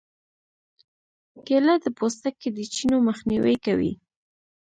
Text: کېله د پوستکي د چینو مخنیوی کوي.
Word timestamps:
کېله 1.45 1.73
د 1.83 1.85
پوستکي 1.97 2.49
د 2.57 2.59
چینو 2.73 2.97
مخنیوی 3.09 3.55
کوي. 3.65 3.91